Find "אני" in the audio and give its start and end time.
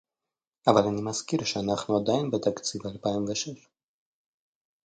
0.87-1.01